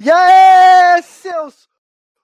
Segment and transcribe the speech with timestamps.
[0.00, 1.68] E aí, seus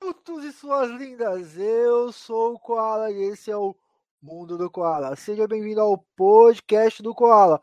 [0.00, 3.76] putos e suas lindas, eu sou o Koala e esse é o
[4.20, 5.14] Mundo do Koala.
[5.14, 7.62] Seja bem-vindo ao podcast do Koala.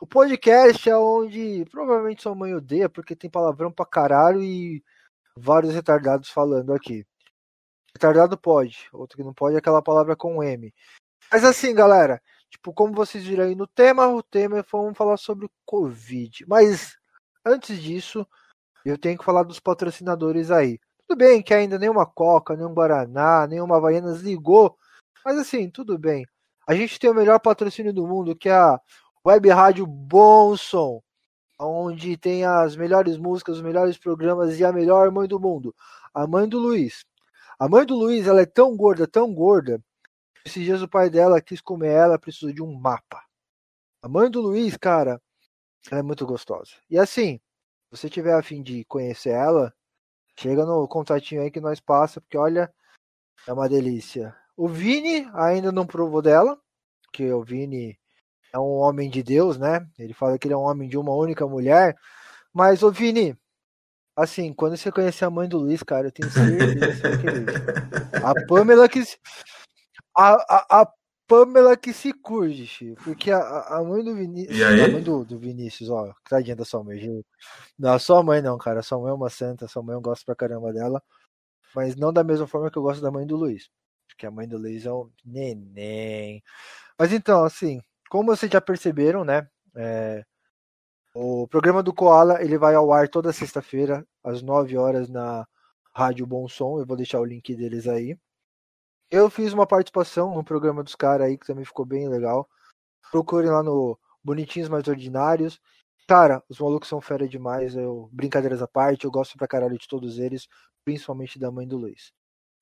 [0.00, 4.84] O podcast é onde provavelmente sua mãe odeia porque tem palavrão pra caralho e
[5.36, 7.04] vários retardados falando aqui.
[7.92, 10.72] Retardado pode, outro que não pode é aquela palavra com M.
[11.30, 15.16] Mas assim, galera, tipo, como vocês viram aí no tema, o tema é vamos falar
[15.16, 16.46] sobre o Covid.
[16.46, 16.96] Mas
[17.44, 18.24] antes disso,
[18.88, 20.78] eu tenho que falar dos patrocinadores aí.
[21.06, 24.76] Tudo bem que ainda nenhuma Coca, nenhum Guaraná, nenhuma Havaianas ligou,
[25.24, 26.24] mas assim, tudo bem.
[26.66, 28.80] A gente tem o melhor patrocínio do mundo, que é a
[29.26, 31.02] Web Rádio Bom Som,
[31.58, 35.74] onde tem as melhores músicas, os melhores programas e a melhor mãe do mundo,
[36.14, 37.04] a mãe do Luiz.
[37.58, 39.82] A mãe do Luiz, ela é tão gorda, tão gorda,
[40.44, 43.22] esses dias o pai dela quis comer ela, precisou de um mapa.
[44.02, 45.20] A mãe do Luiz, cara,
[45.90, 46.72] ela é muito gostosa.
[46.88, 47.38] E assim,
[47.90, 49.74] você tiver a fim de conhecer ela,
[50.38, 52.72] chega no contatinho aí que nós passa, porque olha,
[53.46, 54.34] é uma delícia.
[54.56, 56.58] O Vini ainda não provou dela,
[57.12, 57.98] que o Vini
[58.52, 59.86] é um homem de Deus, né?
[59.98, 61.96] Ele fala que ele é um homem de uma única mulher.
[62.52, 63.36] Mas, o Vini,
[64.16, 67.26] assim, quando você conhecer a mãe do Luiz, cara, eu tenho certeza que
[68.16, 69.02] é A Pamela que.
[70.16, 70.92] A, a, a
[71.30, 73.38] Pamela que se curte, porque a,
[73.76, 74.60] a mãe do Vinícius.
[74.60, 77.24] A mãe do, do Vinícius, ó, tadinha da sua mãe.
[77.78, 78.82] Não, sua mãe não, cara.
[78.82, 81.00] Sua mãe é uma santa, sua mãe eu gosto pra caramba dela.
[81.72, 83.70] Mas não da mesma forma que eu gosto da mãe do Luiz.
[84.08, 86.42] Porque a mãe do Luiz é um neném.
[86.98, 89.48] Mas então, assim, como vocês já perceberam, né?
[89.76, 90.24] É,
[91.14, 95.46] o programa do Koala ele vai ao ar toda sexta-feira, às 9 horas, na
[95.94, 96.80] Rádio Bom Som.
[96.80, 98.18] Eu vou deixar o link deles aí.
[99.10, 102.48] Eu fiz uma participação no programa dos caras aí, que também ficou bem legal.
[103.10, 105.60] Procurem lá no Bonitinhos Mais Ordinários.
[106.06, 107.74] Cara, os malucos são fera demais.
[107.74, 110.46] Eu, brincadeiras à parte, eu gosto pra caralho de todos eles,
[110.84, 112.12] principalmente da mãe do Luiz.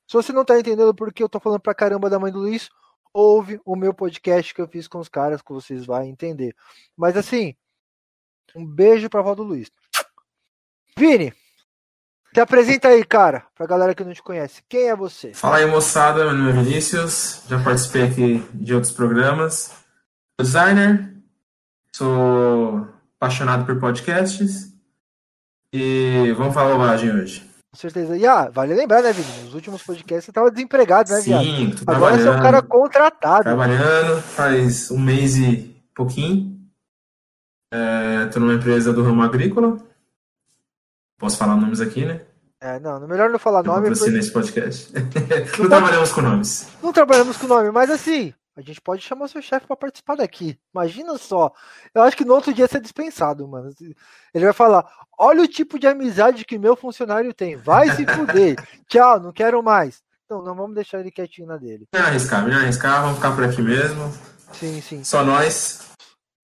[0.06, 2.38] Se você não tá entendendo por que eu tô falando pra caramba da mãe do
[2.38, 2.70] Luiz,
[3.12, 6.56] ouve o meu podcast que eu fiz com os caras, que vocês vão entender.
[6.96, 7.54] Mas assim,
[8.56, 9.70] um beijo pra avó do Luiz.
[10.96, 11.32] Vini,
[12.38, 14.62] te apresenta aí, cara, pra galera que não te conhece.
[14.68, 15.34] Quem é você?
[15.34, 16.24] Fala aí, moçada.
[16.24, 17.42] Meu nome é Vinícius.
[17.48, 19.72] Já participei aqui de outros programas.
[20.40, 21.16] Sou designer.
[21.92, 24.72] Sou apaixonado por podcasts.
[25.72, 27.50] E vamos falar bobagem hoje.
[27.72, 28.16] Com certeza.
[28.16, 29.44] E ah, vale lembrar, né, Vini?
[29.44, 31.82] Nos últimos podcasts você tava desempregado, né, Sim, viado?
[31.88, 33.42] Agora você é um cara contratado.
[33.42, 36.56] Trabalhando faz um mês e pouquinho.
[37.72, 39.76] É, tô numa empresa do ramo agrícola.
[41.18, 42.27] Posso falar nomes aqui, né?
[42.60, 43.88] É, não, melhor não falar nome.
[43.88, 44.18] Patrocina porque...
[44.18, 44.92] esse podcast.
[44.92, 45.02] não,
[45.62, 46.68] não trabalhamos com nomes.
[46.82, 50.58] Não trabalhamos com nome, mas assim, a gente pode chamar seu chefe para participar daqui.
[50.74, 51.52] Imagina só.
[51.94, 53.72] Eu acho que no outro dia ser dispensado, mano.
[54.34, 54.84] Ele vai falar:
[55.16, 57.54] olha o tipo de amizade que meu funcionário tem.
[57.54, 58.56] Vai se fuder.
[58.88, 60.02] Tchau, não quero mais.
[60.24, 61.86] Então, não vamos deixar ele quietinho na dele.
[61.94, 64.12] Não arriscar, não arriscar, vamos ficar por aqui mesmo.
[64.52, 65.04] Sim, sim.
[65.04, 65.92] Só nós.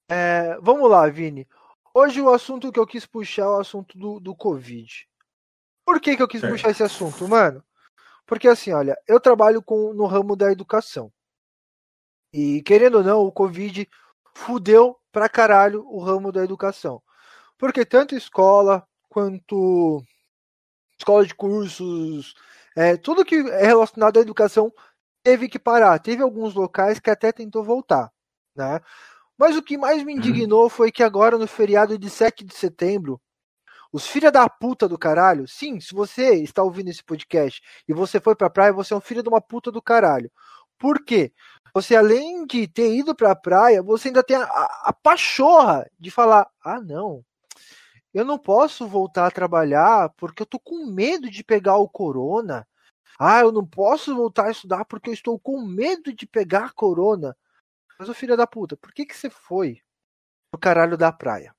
[0.08, 1.48] É, vamos lá, Vini.
[1.92, 5.06] Hoje o assunto que eu quis puxar é o assunto do, do Covid.
[5.84, 6.52] Por que, que eu quis certo.
[6.52, 7.62] puxar esse assunto, mano?
[8.26, 11.12] Porque assim, olha, eu trabalho com, no ramo da educação.
[12.32, 13.88] E querendo ou não, o Covid
[14.34, 17.02] fudeu pra caralho o ramo da educação.
[17.58, 20.02] Porque tanto escola quanto
[20.98, 22.34] escola de cursos,
[22.76, 24.72] é, tudo que é relacionado à educação
[25.22, 25.98] teve que parar.
[25.98, 28.10] Teve alguns locais que até tentou voltar,
[28.56, 28.80] né?
[29.36, 33.20] Mas o que mais me indignou foi que agora no feriado de 7 de setembro,
[33.94, 38.18] os filha da puta do caralho, sim, se você está ouvindo esse podcast e você
[38.18, 40.32] foi pra praia, você é um filho de uma puta do caralho.
[40.76, 41.32] Por quê?
[41.72, 46.10] Você, além de ter ido pra praia, você ainda tem a, a, a pachorra de
[46.10, 47.24] falar: ah, não,
[48.12, 52.66] eu não posso voltar a trabalhar porque eu tô com medo de pegar o corona.
[53.16, 56.72] Ah, eu não posso voltar a estudar porque eu estou com medo de pegar a
[56.72, 57.36] corona.
[57.96, 59.80] Mas, ô filho da puta, por que, que você foi
[60.50, 61.54] pro caralho da praia?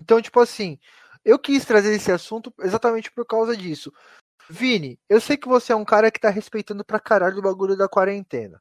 [0.00, 0.80] Então, tipo assim,
[1.24, 3.92] eu quis trazer esse assunto exatamente por causa disso.
[4.48, 7.76] Vini, eu sei que você é um cara que tá respeitando pra caralho o bagulho
[7.76, 8.60] da quarentena.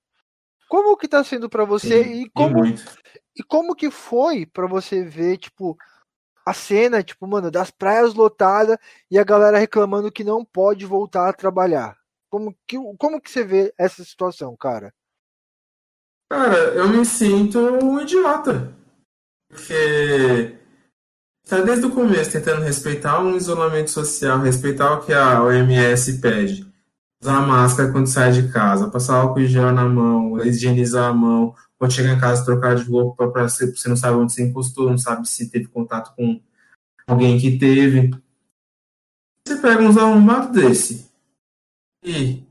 [0.67, 2.75] Como que tá sendo para você Sim, e como e,
[3.37, 5.77] e como que foi para você ver, tipo,
[6.45, 8.77] a cena, tipo, mano, das praias lotadas
[9.09, 11.97] e a galera reclamando que não pode voltar a trabalhar?
[12.29, 14.93] Como que, como que você vê essa situação, cara?
[16.31, 18.73] Cara, eu me sinto um idiota.
[19.49, 20.57] Porque
[21.47, 26.69] tá desde o começo tentando respeitar um isolamento social, respeitar o que a OMS pede.
[27.21, 31.55] Usar máscara quando sai de casa, passar álcool em gel na mão, higienizar a mão,
[31.77, 34.89] quando chegar em casa trocar de roupa para você, você não sabe onde você encostou,
[34.89, 36.39] não sabe se teve contato com
[37.07, 38.11] alguém que teve.
[39.61, 41.11] pega uns arrombados desse
[42.03, 42.43] e.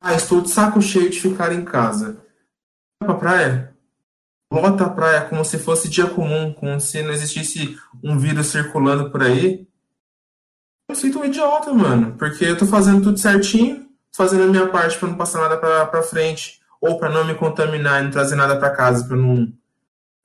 [0.00, 2.24] Ah, estou de saco cheio de ficar em casa.
[3.00, 3.71] Vai pra praia?
[4.52, 9.10] Lota a praia como se fosse dia comum, como se não existisse um vírus circulando
[9.10, 9.66] por aí.
[10.90, 12.14] Eu sinto um idiota, mano.
[12.18, 15.86] Porque eu tô fazendo tudo certinho, fazendo a minha parte pra não passar nada pra,
[15.86, 16.60] pra frente.
[16.82, 19.50] Ou pra não me contaminar e não trazer nada pra casa, pra não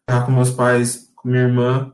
[0.01, 1.93] ficar com meus pais, com minha irmã.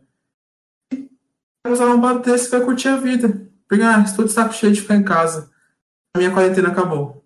[1.63, 3.47] Vamos arrombados desse vai curtir a vida.
[3.67, 5.51] Pegar, ah, estou de saco cheio de ficar em casa.
[6.15, 7.23] A minha quarentena acabou.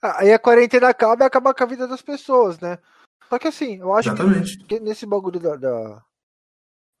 [0.00, 2.78] Ah, aí a quarentena acaba e acaba com a vida das pessoas, né?
[3.28, 4.58] Só que assim, eu acho Exatamente.
[4.58, 6.02] que, nesse bagulho da, da,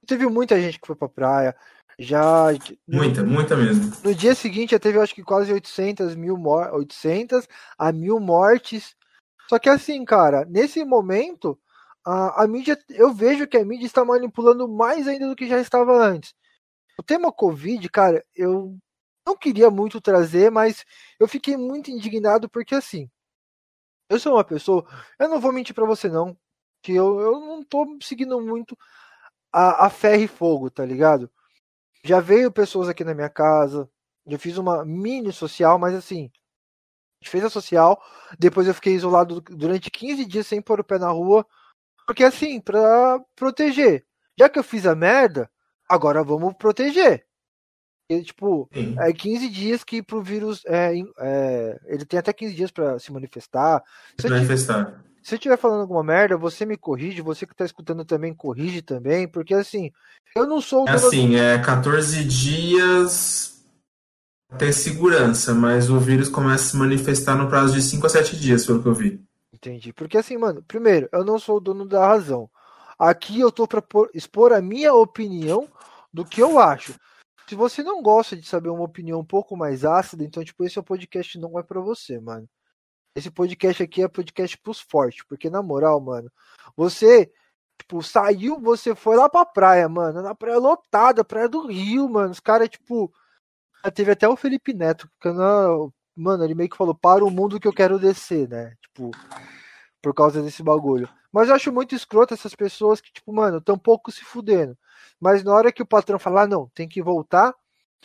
[0.06, 1.56] Teve muita gente que foi pra praia.
[1.98, 2.46] Já.
[2.86, 3.92] Muita, no, muita mesmo.
[4.04, 8.94] No dia seguinte já teve, acho que quase 800 mil 800 a mil mortes.
[9.48, 11.58] Só que assim, cara, nesse momento,
[12.04, 15.60] a, a mídia, eu vejo que a mídia está manipulando mais ainda do que já
[15.60, 16.34] estava antes.
[16.98, 18.76] O tema Covid, cara, eu
[19.26, 20.84] não queria muito trazer, mas
[21.18, 23.08] eu fiquei muito indignado porque assim,
[24.08, 24.86] eu sou uma pessoa,
[25.18, 26.36] eu não vou mentir para você não,
[26.82, 28.76] que eu, eu não tô seguindo muito
[29.52, 31.30] a, a ferro e fogo, tá ligado?
[32.04, 33.90] Já veio pessoas aqui na minha casa,
[34.26, 36.30] eu fiz uma mini social, mas assim,
[37.20, 38.00] a gente fez a social,
[38.38, 41.46] depois eu fiquei isolado durante 15 dias sem pôr o pé na rua,
[42.06, 44.06] porque assim, pra proteger.
[44.38, 45.50] Já que eu fiz a merda,
[45.88, 47.26] agora vamos proteger.
[48.08, 48.94] E, tipo, Sim.
[48.98, 50.62] é 15 dias que pro vírus.
[50.66, 53.82] É, é, ele tem até 15 dias para se manifestar.
[54.18, 55.02] Se manifestar.
[55.22, 58.80] se eu estiver falando alguma merda, você me corrige, você que tá escutando também corrige
[58.80, 59.90] também, porque assim,
[60.36, 60.86] eu não sou.
[60.88, 63.56] É assim, é 14 dias
[64.56, 68.36] ter segurança, mas o vírus começa a se manifestar no prazo de 5 a 7
[68.36, 69.20] dias, pelo que eu vi.
[69.52, 69.92] Entendi.
[69.92, 72.48] Porque assim, mano, primeiro, eu não sou o dono da razão.
[72.98, 73.82] Aqui eu tô pra
[74.14, 75.68] expor a minha opinião
[76.12, 76.94] do que eu acho.
[77.48, 80.78] Se você não gosta de saber uma opinião um pouco mais ácida, então, tipo, esse
[80.78, 82.48] é podcast não é para você, mano.
[83.14, 86.30] Esse podcast aqui é podcast pros fortes, porque na moral, mano,
[86.76, 87.30] você,
[87.78, 92.30] tipo, saiu, você foi lá pra praia, mano, na praia lotada, praia do Rio, mano,
[92.32, 93.12] os caras, tipo,
[93.94, 95.08] teve até o Felipe Neto,
[96.14, 99.12] mano, ele meio que falou, para o mundo que eu quero descer, né, tipo,
[100.02, 101.08] por causa desse bagulho.
[101.32, 104.76] Mas eu acho muito escroto essas pessoas que, tipo, mano, tão pouco se fudendo.
[105.20, 107.54] Mas na hora que o patrão falar, ah, não, tem que voltar.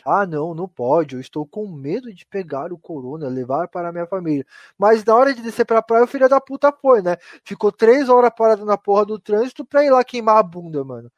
[0.04, 1.14] Ah, não, não pode.
[1.14, 4.44] Eu estou com medo de pegar o corona, levar para a minha família.
[4.76, 7.16] Mas na hora de descer pra praia, o filho da puta foi, né?
[7.44, 11.10] Ficou três horas parado na porra do trânsito pra ir lá queimar a bunda, mano.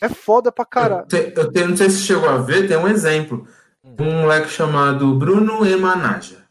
[0.00, 1.06] É foda pra caralho.
[1.12, 3.46] Eu, te, eu não sei se chegou a ver, tem um exemplo.
[3.84, 3.96] Hum.
[4.00, 6.44] Um moleque chamado Bruno Ema Naja.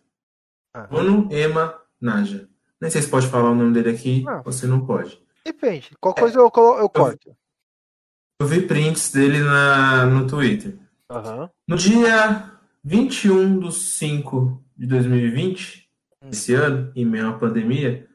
[0.74, 0.83] Ah.
[0.83, 2.48] Bruno Ema Naja.
[2.80, 4.42] Nem sei se pode falar o nome dele aqui, não.
[4.42, 5.21] você não pode.
[5.45, 5.92] Depende.
[6.00, 7.30] Qual coisa é, eu, eu corto.
[7.30, 7.36] Eu
[8.46, 10.76] vi prints dele na, no Twitter.
[11.10, 11.50] Uhum.
[11.68, 12.52] No dia
[12.84, 15.88] 21 de 5 de 2020,
[16.22, 16.30] hum.
[16.32, 18.08] esse ano, em meio à pandemia,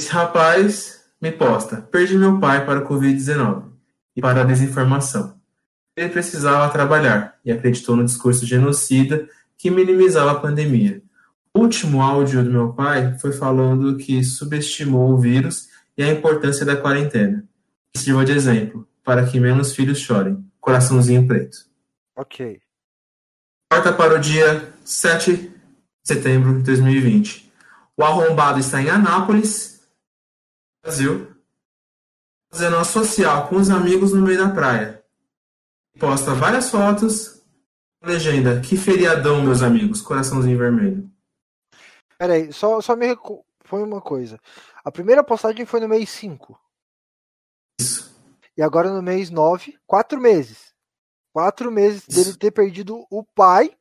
[0.00, 3.64] esse rapaz me posta: Perdi meu pai para o Covid-19
[4.14, 5.36] e para a desinformação.
[5.96, 11.02] Ele precisava trabalhar e acreditou no discurso genocida que minimizava a pandemia.
[11.54, 16.66] O último áudio do meu pai foi falando que subestimou o vírus e a importância
[16.66, 17.44] da quarentena.
[17.96, 20.44] Sirva de exemplo para que menos filhos chorem.
[20.60, 21.58] Coraçãozinho preto.
[22.16, 22.60] Ok.
[23.70, 25.52] Corta para o dia 7 de
[26.02, 27.52] setembro de 2020.
[27.96, 29.88] O arrombado está em Anápolis,
[30.82, 31.32] Brasil,
[32.50, 35.04] fazendo uma social com os amigos no meio da praia.
[36.00, 37.40] Posta várias fotos,
[38.02, 41.08] legenda, que feriadão, meus amigos, coraçãozinho vermelho.
[42.18, 43.16] Peraí, só, só me
[43.64, 44.40] foi uma coisa.
[44.84, 46.65] A primeira postagem foi no mês 5.
[48.56, 50.74] E agora no mês 9, quatro meses.
[51.32, 53.76] Quatro meses dele ter perdido o pai.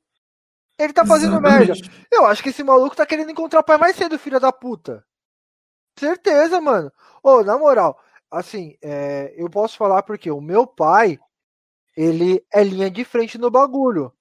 [0.77, 1.81] Ele tá fazendo Exatamente.
[1.81, 2.05] merda.
[2.11, 5.05] Eu acho que esse maluco tá querendo encontrar o pai mais cedo, filho da puta.
[5.97, 6.91] Certeza, mano.
[7.23, 7.97] Ô, na moral,
[8.29, 11.17] assim, é, eu posso falar porque o meu pai,
[11.95, 14.11] ele é linha de frente no bagulho.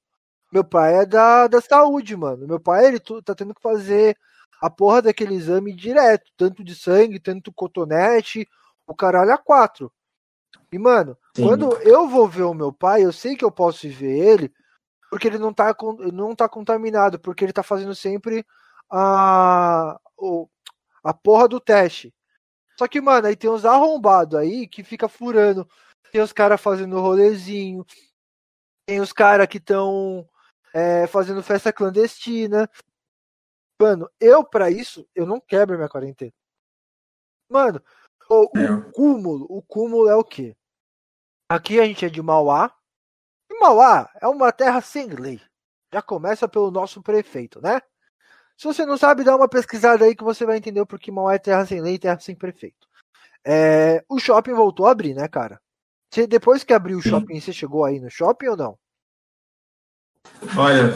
[0.52, 2.46] Meu pai é da, da saúde, mano.
[2.46, 4.16] Meu pai, ele tá tendo que fazer
[4.62, 8.48] a porra daquele exame direto, tanto de sangue, tanto cotonete,
[8.86, 9.92] o caralho a quatro.
[10.72, 11.44] E, mano, Sim.
[11.44, 14.52] quando eu vou ver o meu pai, eu sei que eu posso ver ele,
[15.10, 15.74] porque ele não tá,
[16.12, 18.44] não tá contaminado, porque ele tá fazendo sempre
[18.90, 19.98] a,
[21.02, 22.14] a porra do teste.
[22.78, 25.68] Só que, mano, aí tem uns arrombados aí que fica furando.
[26.10, 27.84] Tem os caras fazendo rolezinho.
[28.86, 30.28] Tem os caras que estão
[30.72, 32.68] é, fazendo festa clandestina.
[33.80, 36.32] Mano, eu para isso, eu não quebro minha quarentena.
[37.48, 37.82] Mano,
[38.28, 38.90] o, o é.
[38.92, 40.56] cúmulo, o cúmulo é o quê?
[41.48, 42.74] Aqui a gente é de Mauá.
[43.50, 45.40] E Mauá é uma terra sem lei.
[45.92, 47.80] Já começa pelo nosso prefeito, né?
[48.56, 51.30] Se você não sabe, dá uma pesquisada aí que você vai entender o porquê mal
[51.30, 52.88] é terra sem lei e terra sem prefeito.
[53.44, 55.60] É, o shopping voltou a abrir, né, cara?
[56.10, 58.78] Você, depois que abriu o shopping, você chegou aí no shopping ou não?
[60.56, 60.94] Olha,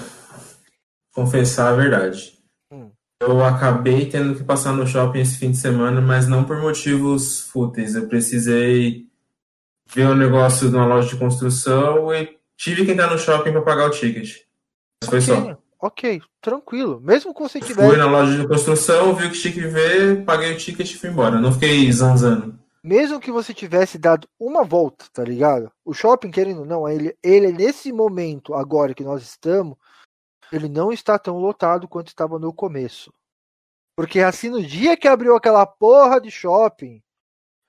[1.12, 2.37] confessar a verdade.
[3.20, 7.40] Eu acabei tendo que passar no shopping esse fim de semana, mas não por motivos
[7.40, 7.94] fúteis.
[7.94, 9.06] Eu precisei
[9.86, 13.52] ver o um negócio de uma loja de construção e tive que entrar no shopping
[13.52, 14.42] para pagar o ticket.
[15.02, 15.52] Mas foi okay.
[15.52, 15.58] só.
[15.80, 17.00] Ok, tranquilo.
[17.00, 17.88] Mesmo que você tivesse.
[17.88, 20.96] Fui na loja de construção, vi o que tinha que ver, paguei o ticket e
[20.96, 21.40] fui embora.
[21.40, 25.70] Não fiquei zanzando mesmo que você tivesse dado uma volta, tá ligado?
[25.84, 29.76] O shopping, querendo não, ele, ele nesse momento, agora que nós estamos,
[30.52, 33.12] ele não está tão lotado quanto estava no começo.
[33.96, 37.02] Porque assim, no dia que abriu aquela porra de shopping,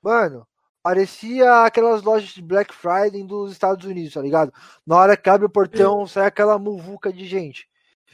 [0.01, 0.47] mano,
[0.83, 4.53] parecia aquelas lojas de Black Friday dos Estados Unidos, tá ligado?
[4.85, 7.67] Na hora que abre o portão, sai aquela muvuca de gente.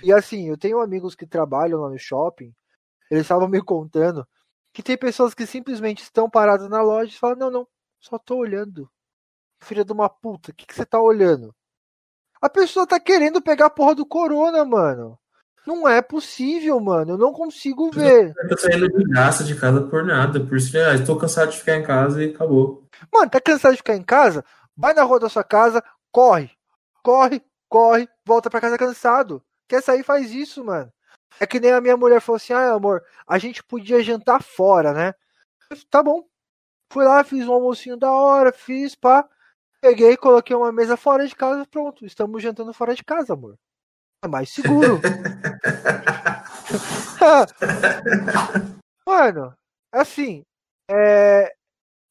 [0.04, 2.54] E assim, eu tenho amigos que trabalham lá no shopping,
[3.10, 4.28] eles estavam me contando
[4.74, 7.68] que tem pessoas que simplesmente estão paradas na loja e falam: Não, não,
[8.00, 8.90] só tô olhando.
[9.60, 11.56] Filha de uma puta, o que, que você tá olhando?
[12.42, 15.18] A pessoa tá querendo pegar a porra do corona, mano.
[15.66, 17.14] Não é possível, mano.
[17.14, 18.34] Eu não consigo ver.
[18.38, 20.40] Eu tô saindo de graça de casa por nada.
[20.40, 22.84] Por isso, ah, estou cansado de ficar em casa e acabou.
[23.12, 24.46] Mano, tá cansado de ficar em casa?
[24.78, 26.52] Vai na rua da sua casa, corre.
[27.02, 29.42] Corre, corre, volta pra casa cansado.
[29.68, 30.92] Quer sair, faz isso, mano.
[31.40, 34.94] É que nem a minha mulher falou assim: ah, amor, a gente podia jantar fora,
[34.94, 35.14] né?
[35.90, 36.24] tá bom.
[36.92, 39.28] Fui lá, fiz um almocinho da hora, fiz, pá.
[39.86, 42.08] Peguei, coloquei uma mesa fora de casa, pronto.
[42.08, 43.56] Estamos jantando fora de casa, amor.
[44.24, 45.00] É mais seguro.
[49.08, 49.54] Mano,
[49.92, 50.44] assim,
[50.90, 51.54] é...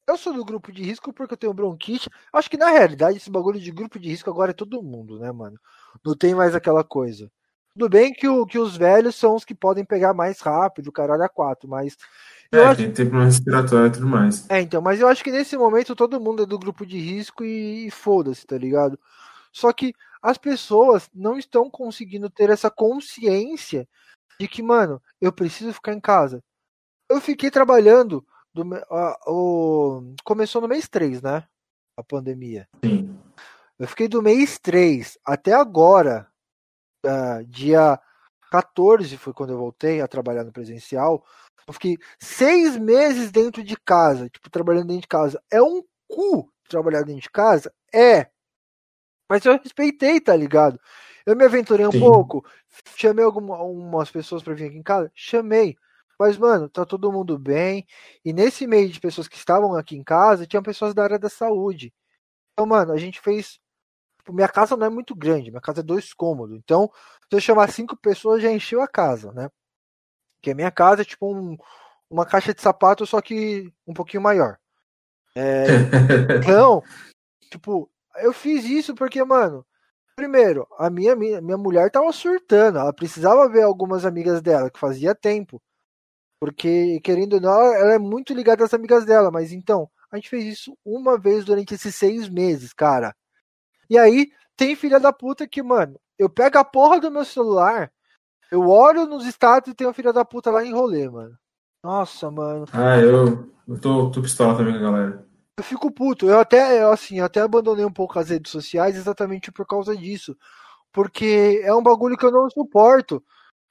[0.07, 2.09] eu sou do grupo de risco porque eu tenho bronquite.
[2.33, 5.33] Acho que na realidade esse bagulho de grupo de risco agora é todo mundo, né,
[5.33, 5.59] mano?
[6.05, 7.29] Não tem mais aquela coisa.
[7.77, 11.25] Tudo bem que, o, que os velhos são os que podem pegar mais rápido, caralho,
[11.25, 11.97] a quatro, mas.
[12.55, 12.81] Eu é, acho...
[12.81, 14.49] tem tempo respiratório e tudo mais.
[14.49, 17.45] É, então, mas eu acho que nesse momento todo mundo é do grupo de risco
[17.45, 18.99] e, e foda-se, tá ligado?
[19.53, 19.93] Só que
[20.23, 23.89] as pessoas não estão conseguindo ter essa consciência
[24.41, 26.43] de que, mano, eu preciso ficar em casa.
[27.09, 28.25] Eu fiquei trabalhando.
[28.53, 28.65] Do,
[29.27, 31.45] o, começou no mês 3, né?
[31.97, 32.69] A pandemia.
[32.85, 33.19] Sim.
[33.79, 36.29] Eu fiquei do mês 3 até agora
[37.05, 38.01] uh, dia
[38.51, 41.25] 14 foi quando eu voltei a trabalhar no presencial.
[41.67, 45.43] Eu fiquei seis meses dentro de casa, tipo, trabalhando dentro de casa.
[45.51, 47.73] É um cu trabalhar dentro de casa?
[47.93, 48.29] É.
[49.29, 50.79] Mas eu respeitei, tá ligado?
[51.27, 52.01] Eu me aventurei um Sim.
[52.01, 52.45] pouco,
[52.97, 55.77] chamei algumas pessoas para vir aqui em casa, chamei.
[56.19, 57.87] Mas, mano, tá todo mundo bem.
[58.25, 61.29] E nesse meio de pessoas que estavam aqui em casa, tinham pessoas da área da
[61.29, 61.93] saúde.
[62.53, 63.59] Então, mano, a gente fez
[64.25, 66.57] Tipo, minha casa não é muito grande, minha casa é dois cômodos.
[66.57, 66.91] Então,
[67.29, 69.51] se eu chamar cinco pessoas, já encheu a casa, né?
[70.45, 71.57] Porque a minha casa é tipo um,
[72.11, 74.59] uma caixa de sapato, só que um pouquinho maior.
[75.35, 75.65] É,
[76.45, 76.83] então,
[77.51, 79.65] tipo, eu fiz isso porque, mano,
[80.15, 82.79] primeiro, a minha, minha, minha mulher tava surtando.
[82.79, 85.63] Ela precisava ver algumas amigas dela, que fazia tempo.
[86.39, 89.31] Porque, querendo ou não, ela é muito ligada às amigas dela.
[89.31, 93.17] Mas então, a gente fez isso uma vez durante esses seis meses, cara.
[93.89, 97.91] E aí tem filha da puta que, mano, eu pego a porra do meu celular,
[98.55, 101.37] eu olho nos status e tem uma filha da puta lá em rolê, mano.
[101.83, 102.67] Nossa, mano.
[102.73, 105.27] Ah, eu, eu tô, tô pistola também, galera.
[105.59, 106.27] Eu fico puto.
[106.27, 110.37] Eu até, eu, assim, até abandonei um pouco as redes sociais exatamente por causa disso.
[110.93, 113.25] Porque é um bagulho que eu não suporto.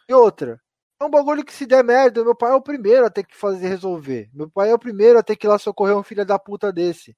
[0.09, 0.59] E outra,
[0.99, 3.37] é um bagulho que se der merda, meu pai é o primeiro a ter que
[3.37, 4.29] fazer resolver.
[4.33, 6.73] Meu pai é o primeiro a ter que ir lá socorrer um filho da puta
[6.73, 7.15] desse.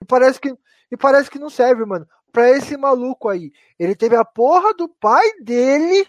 [0.00, 0.56] E parece que,
[0.88, 2.06] e parece que não serve, mano.
[2.30, 3.50] Pra esse maluco aí.
[3.76, 6.06] Ele teve a porra do pai dele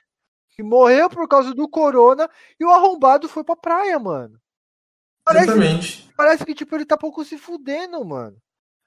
[0.57, 2.27] que morreu por causa do corona
[2.59, 4.39] e o arrombado foi pra praia, mano.
[5.23, 6.09] Parece, Exatamente.
[6.17, 8.35] Parece que, tipo, ele tá pouco se fudendo, mano.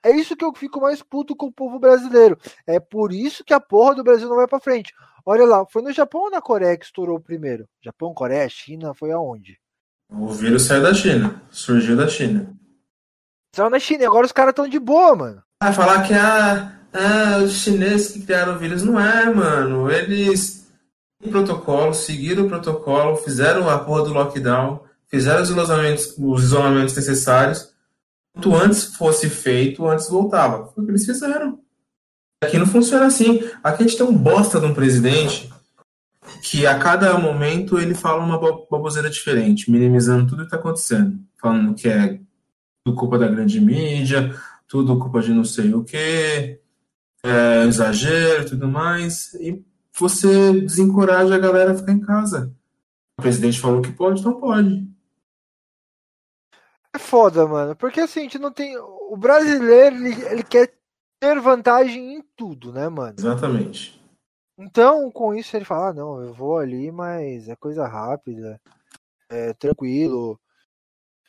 [0.03, 2.37] É isso que eu fico mais puto com o povo brasileiro.
[2.67, 4.93] É por isso que a porra do Brasil não vai pra frente.
[5.25, 7.69] Olha lá, foi no Japão ou na Coreia que estourou primeiro?
[7.85, 9.61] Japão, Coreia, China, foi aonde?
[10.11, 11.41] O vírus saiu da China.
[11.51, 12.53] Surgiu da China.
[13.55, 15.43] Saiu na China e agora os caras estão de boa, mano.
[15.63, 18.83] Vai falar que ah, ah, os chineses que criaram o vírus.
[18.83, 19.91] Não é, mano.
[19.91, 20.60] Eles
[21.23, 26.97] o protocolo, seguiram o protocolo, fizeram a porra do lockdown, fizeram os isolamentos, os isolamentos
[26.97, 27.73] necessários.
[28.33, 30.69] Quanto antes fosse feito, antes voltava.
[30.69, 31.59] Foi o que eles fizeram.
[32.43, 33.43] Aqui não funciona assim.
[33.63, 35.51] Aqui a gente tem um bosta de um presidente
[36.43, 41.19] que a cada momento ele fala uma baboseira diferente, minimizando tudo que está acontecendo.
[41.39, 42.19] Falando que é
[42.85, 44.35] tudo culpa da grande mídia,
[44.67, 46.61] tudo culpa de não sei o que,
[47.23, 49.35] é, exagero e tudo mais.
[49.35, 49.63] E
[50.01, 52.55] você desencoraja a galera a ficar em casa.
[53.19, 54.89] O presidente falou que pode, então pode.
[56.93, 57.77] É foda, mano.
[57.77, 58.77] Porque assim, a gente não tem.
[58.79, 60.75] O brasileiro, ele, ele quer
[61.21, 63.15] ter vantagem em tudo, né, mano?
[63.19, 64.01] Exatamente.
[64.59, 68.61] Então, com isso, ele fala: ah, não, eu vou ali, mas é coisa rápida,
[69.29, 70.41] é tranquilo.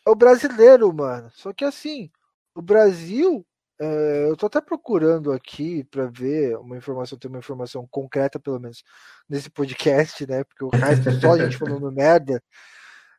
[0.05, 1.29] É o brasileiro, mano.
[1.31, 2.09] Só que assim,
[2.55, 3.45] o Brasil,
[3.81, 8.59] é, eu tô até procurando aqui para ver uma informação, ter uma informação concreta, pelo
[8.59, 8.83] menos,
[9.27, 10.43] nesse podcast, né?
[10.43, 12.43] Porque o resto é só a gente falando merda.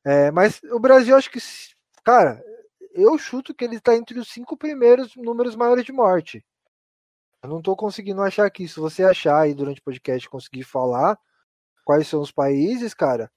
[0.05, 1.41] É, mas o Brasil, acho que,
[2.05, 2.41] cara,
[2.95, 6.45] eu chuto que ele tá entre os cinco primeiros números maiores de morte.
[7.43, 8.69] Eu não tô conseguindo achar aqui.
[8.69, 11.19] Se você achar aí durante o podcast conseguir falar
[11.85, 13.29] quais são os países, cara.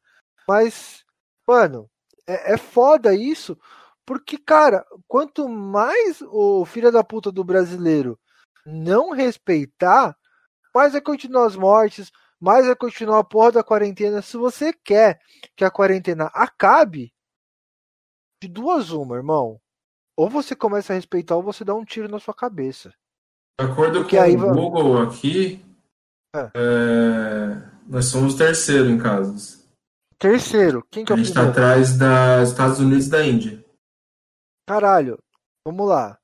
[0.47, 1.03] Mas,
[1.47, 1.89] mano,
[2.27, 3.57] é, é foda isso,
[4.05, 8.19] porque, cara, quanto mais o filho da puta do brasileiro
[8.65, 10.15] não respeitar,
[10.73, 14.21] mais vai continuar as mortes, mais vai continuar a porra da quarentena.
[14.21, 15.19] Se você quer
[15.55, 17.13] que a quarentena acabe,
[18.41, 19.59] de duas uma, irmão.
[20.17, 22.93] Ou você começa a respeitar ou você dá um tiro na sua cabeça.
[23.59, 24.35] De acordo Porque com aí...
[24.35, 25.65] o Google aqui,
[26.35, 26.51] é.
[26.53, 27.69] É...
[27.87, 29.65] nós somos terceiro em casos.
[30.17, 33.64] Terceiro, quem que é o A gente tá atrás dos Estados Unidos e da Índia.
[34.65, 35.19] Caralho,
[35.65, 36.17] vamos lá.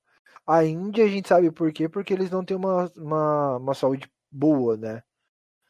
[0.48, 1.88] A Índia a gente sabe por quê?
[1.88, 5.04] Porque eles não têm uma, uma, uma saúde boa, né?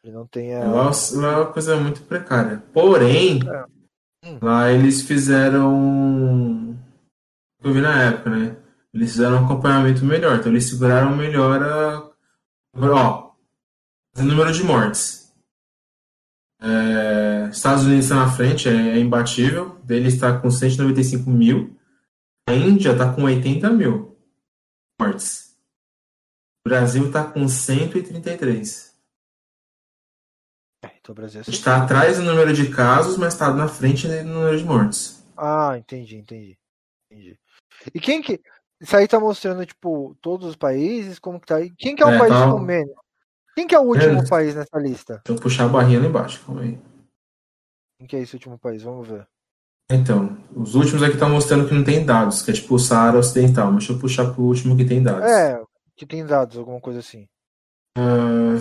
[0.02, 0.64] Ele não tem a...
[0.64, 2.62] Nossa, é uma coisa muito precária.
[2.72, 3.64] Porém, é.
[4.26, 4.38] hum.
[4.42, 6.76] lá eles fizeram.
[7.62, 8.56] Eu vi na época, né?
[8.92, 10.38] Eles fizeram um acompanhamento melhor.
[10.38, 12.10] Então eles seguraram melhor a.
[12.74, 13.32] Ó,
[14.16, 15.32] o número de mortes.
[16.60, 17.48] É...
[17.52, 19.78] Estados Unidos está na frente, é, é imbatível.
[19.84, 21.76] Dele está com 195 mil.
[22.48, 24.18] A Índia está com 80 mil
[25.00, 25.56] mortes.
[26.64, 28.92] O Brasil está com 133.
[30.84, 34.06] É, então o Brasil é está atrás do número de casos, mas está na frente
[34.06, 35.24] do número de mortes.
[35.36, 36.58] Ah, entendi, entendi.
[37.10, 37.38] entendi.
[37.94, 38.40] E quem que.
[38.80, 41.56] Isso aí tá mostrando, tipo, todos os países, como que tá.
[41.78, 42.50] Quem que é o é, país tá...
[42.50, 42.94] com menos?
[43.54, 44.28] Quem que é o último é.
[44.28, 45.20] país nessa lista?
[45.24, 46.78] Deixa eu puxar a barrinha lá embaixo, calma aí.
[47.98, 48.82] Quem que é esse último país?
[48.82, 49.28] Vamos ver.
[49.92, 53.18] Então, os últimos aqui estão mostrando que não tem dados, que é tipo o Saara
[53.18, 55.30] Ocidental, mas deixa eu puxar pro último que tem dados.
[55.30, 55.62] É,
[55.94, 57.26] que tem dados, alguma coisa assim.
[57.98, 58.60] Uh...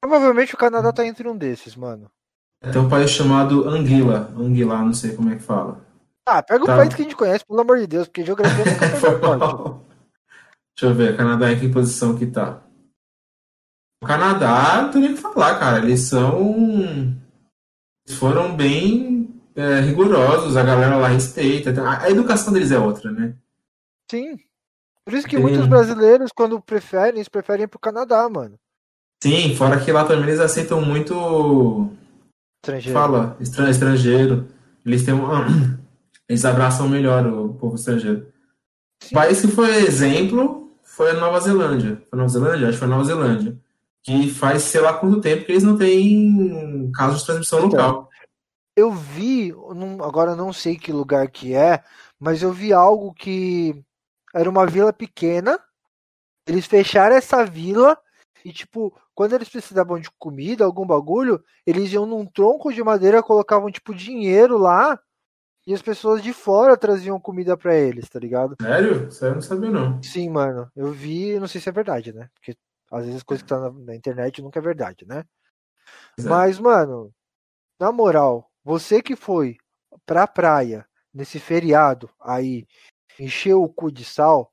[0.00, 2.08] Provavelmente o Canadá tá entre um desses, mano.
[2.60, 4.32] Tem um país chamado Anguila.
[4.36, 5.84] Anguila, não sei como é que fala.
[6.24, 6.72] Ah, pega tá.
[6.72, 10.92] um país que a gente conhece, pelo amor de Deus, porque geografia nunca foi Deixa
[10.92, 12.62] eu ver, Canadá em que posição que tá.
[14.02, 15.78] O Canadá, não tem nem o que falar, cara.
[15.78, 17.16] Eles são.
[18.06, 19.15] Eles foram bem
[19.56, 21.74] é, rigorosos, a galera lá respeita.
[21.82, 23.34] A educação deles é outra, né?
[24.10, 24.38] Sim.
[25.02, 28.58] Por isso que muitos brasileiros, quando preferem, eles preferem ir pro Canadá, mano.
[29.22, 31.90] Sim, fora que lá também eles aceitam muito.
[32.62, 32.98] Estrangeiro.
[32.98, 34.46] Fala, estrangeiro.
[34.84, 35.46] Eles têm uma...
[36.28, 38.26] Eles abraçam melhor o povo estrangeiro.
[39.00, 39.10] Sim.
[39.12, 42.02] O país que foi exemplo foi a Nova Zelândia.
[42.10, 42.66] Foi Nova Zelândia?
[42.66, 43.56] Acho que foi a Nova Zelândia.
[44.02, 48.10] Que faz sei lá quanto tempo que eles não têm casos de transmissão então, local
[48.76, 49.52] eu vi,
[50.04, 51.82] agora não sei que lugar que é,
[52.20, 53.82] mas eu vi algo que
[54.34, 55.58] era uma vila pequena.
[56.46, 57.98] Eles fecharam essa vila
[58.44, 63.22] e, tipo, quando eles precisavam de comida, algum bagulho, eles iam num tronco de madeira,
[63.22, 65.00] colocavam, tipo, dinheiro lá
[65.66, 68.54] e as pessoas de fora traziam comida para eles, tá ligado?
[68.60, 69.10] Sério?
[69.10, 70.00] Sério, não sabia não.
[70.02, 70.70] Sim, mano.
[70.76, 72.28] Eu vi, não sei se é verdade, né?
[72.34, 72.56] Porque
[72.92, 75.24] às vezes as coisas que tá na, na internet nunca é verdade, né?
[76.16, 76.34] Exato.
[76.34, 77.12] Mas, mano,
[77.80, 79.58] na moral, você que foi
[80.04, 82.66] pra praia nesse feriado aí,
[83.16, 84.52] encheu o cu de sal.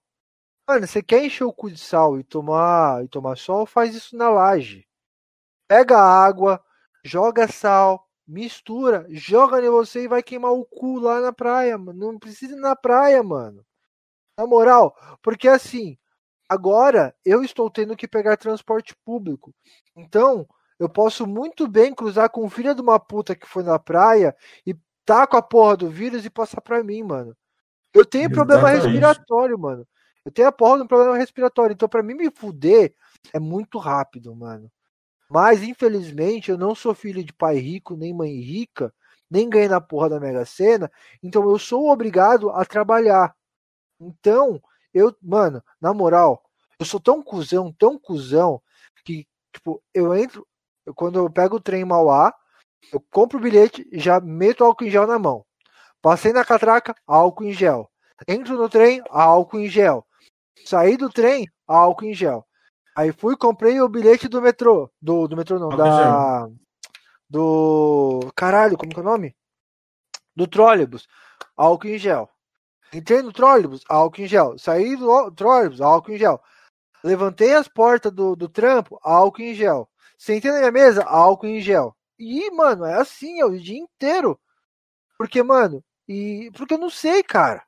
[0.68, 3.66] Mano, você quer encher o cu de sal e tomar, e tomar sol?
[3.66, 4.88] Faz isso na laje.
[5.68, 6.64] Pega água,
[7.04, 12.12] joga sal, mistura, joga em você e vai queimar o cu lá na praia, mano.
[12.12, 13.66] Não precisa ir na praia, mano.
[14.38, 15.98] Na moral, porque assim,
[16.48, 19.52] agora eu estou tendo que pegar transporte público.
[19.96, 20.48] Então,
[20.84, 24.36] eu posso muito bem cruzar com o filho de uma puta que foi na praia
[24.66, 27.36] e tá com a porra do vírus e passar pra mim, mano.
[27.94, 28.36] Eu tenho Exatamente.
[28.36, 29.88] problema respiratório, mano.
[30.26, 31.74] Eu tenho a porra de um problema respiratório.
[31.74, 32.94] Então, pra mim me fuder,
[33.34, 34.72] é muito rápido, mano.
[35.30, 38.94] Mas, infelizmente, eu não sou filho de pai rico, nem mãe rica,
[39.30, 40.92] nem ganhei na porra da Mega Sena.
[41.22, 43.36] Então, eu sou obrigado a trabalhar.
[44.00, 44.62] Então,
[44.94, 46.44] eu, mano, na moral,
[46.80, 48.62] eu sou tão cuzão, tão cuzão,
[49.04, 50.48] que, tipo, eu entro,
[50.86, 52.34] eu, quando eu pego o trem em Mauá,
[52.92, 55.46] eu compro o bilhete e já meto álcool em gel na mão.
[56.02, 57.90] Passei na catraca, álcool em gel.
[58.28, 60.06] Entro no trem, álcool em gel.
[60.66, 62.46] Saí do trem, álcool em gel.
[62.96, 64.92] Aí fui, comprei o bilhete do metrô.
[65.02, 66.50] Do, do metrô não, Álcool da.
[67.30, 68.32] Do.
[68.36, 69.36] Caralho, como que é o nome?
[70.36, 71.08] Do trólebus.
[71.58, 72.30] Álcool em gel.
[72.94, 74.58] Entrei no trólebus, álcool em gel.
[74.60, 76.40] Saí do trólebus, álcool em gel.
[77.04, 79.90] Levantei as portas do, do trampo, álcool em gel.
[80.18, 81.96] Sentei na minha mesa, álcool em gel.
[82.18, 84.40] E, mano, é assim, é o dia inteiro.
[85.18, 86.50] Porque, mano, e.
[86.54, 87.66] Porque eu não sei, cara.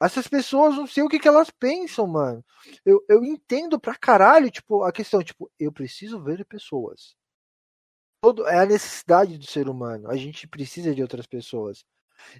[0.00, 2.44] Essas pessoas, não sei o que, que elas pensam, mano.
[2.84, 7.16] Eu, eu entendo pra caralho, tipo, a questão, tipo, eu preciso ver pessoas.
[8.20, 10.10] Todo, é a necessidade do ser humano.
[10.10, 11.84] A gente precisa de outras pessoas.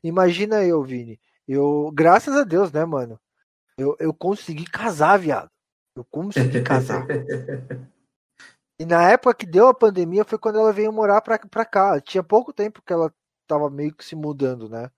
[0.02, 1.18] Imagina eu, Vini.
[1.48, 3.18] Eu, graças a Deus, né, mano?
[3.78, 5.50] Eu, eu consegui casar, viado.
[5.94, 7.06] Eu consegui casar.
[8.78, 12.00] E na época que deu a pandemia foi quando ela veio morar pra, pra cá.
[12.00, 13.12] Tinha pouco tempo que ela
[13.46, 14.90] tava meio que se mudando, né?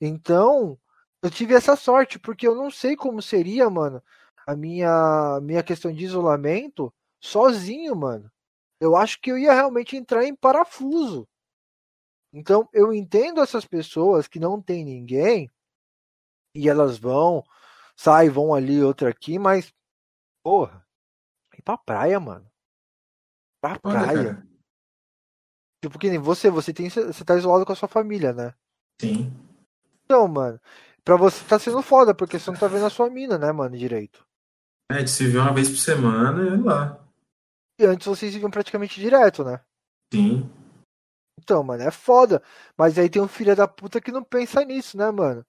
[0.00, 0.78] Então,
[1.22, 4.02] eu tive essa sorte, porque eu não sei como seria, mano,
[4.46, 8.30] a minha, minha questão de isolamento sozinho, mano.
[8.80, 11.26] Eu acho que eu ia realmente entrar em parafuso.
[12.32, 15.48] Então, eu entendo essas pessoas que não tem ninguém
[16.54, 17.44] e elas vão,
[17.96, 19.72] saem, vão ali, outra aqui, mas,
[20.42, 20.84] porra,
[21.56, 22.50] ir pra praia, mano.
[23.64, 24.34] Pra praia.
[24.34, 24.46] cara.
[25.82, 28.52] Tipo, que nem você, você tem, você tá isolado com a sua família, né?
[29.00, 29.32] Sim.
[30.04, 30.60] Então, mano,
[31.02, 33.74] pra você tá sendo foda, porque você não tá vendo a sua mina, né, mano,
[33.74, 34.22] direito.
[34.90, 37.02] É, de se ver uma vez por semana e lá.
[37.80, 39.58] E antes vocês viviam praticamente direto, né?
[40.12, 40.50] Sim.
[41.40, 42.42] Então, mano, é foda.
[42.76, 45.44] Mas aí tem um filho da puta que não pensa nisso, né, mano?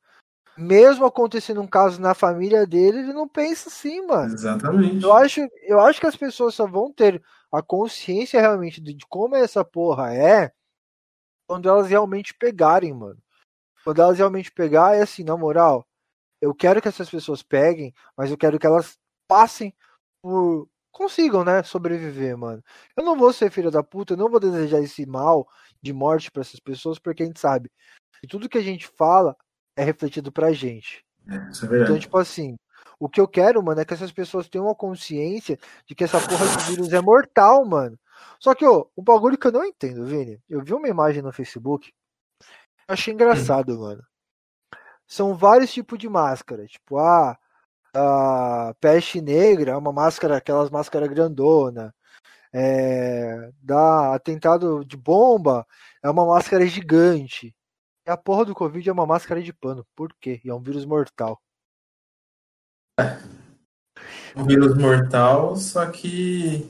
[0.58, 4.34] Mesmo acontecendo um caso na família dele, ele não pensa assim, mano.
[4.34, 5.04] Exatamente.
[5.04, 7.21] Eu acho, eu acho que as pessoas só vão ter
[7.56, 10.52] a consciência realmente de, de como essa porra é
[11.48, 13.22] quando elas realmente pegarem, mano.
[13.84, 15.88] Quando elas realmente pegar, é assim, na moral,
[16.41, 19.74] eu quero que essas pessoas peguem, mas eu quero que elas passem
[20.22, 20.68] por.
[20.91, 22.63] consigam, né, sobreviver, mano.
[22.96, 25.48] Eu não vou ser filho da puta, eu não vou desejar esse mal
[25.82, 27.72] de morte pra essas pessoas, porque a gente sabe
[28.20, 29.36] que tudo que a gente fala
[29.76, 31.06] é refletido pra gente.
[31.28, 32.56] É, isso é Então, tipo assim,
[32.99, 36.19] o que eu quero, mano, é que essas pessoas tenham a consciência de que essa
[36.19, 37.97] porra de vírus é mortal, mano.
[38.39, 41.34] Só que, ó, o bagulho que eu não entendo, Vini, eu vi uma imagem no
[41.34, 41.93] Facebook,
[42.88, 44.03] achei engraçado, mano.
[45.08, 47.38] São vários tipos de máscara, tipo, ah,
[47.95, 51.93] a peste negra é uma máscara, aquelas máscaras grandona.
[52.53, 55.67] É, da atentado de bomba
[56.03, 57.55] é uma máscara gigante.
[58.08, 59.86] E a porra do Covid é uma máscara de pano.
[59.95, 60.41] Por quê?
[60.43, 61.41] E é um vírus mortal.
[64.36, 66.69] Um vírus mortal, só que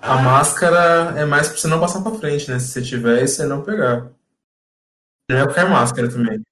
[0.00, 2.58] a máscara é mais pra você não passar pra frente, né?
[2.58, 4.10] Se você tiver você não pegar.
[5.30, 6.42] Não é qualquer máscara também.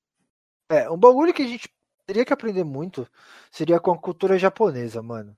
[0.71, 1.69] É, um bagulho que a gente
[2.07, 3.09] teria que aprender muito
[3.51, 5.37] seria com a cultura japonesa, mano.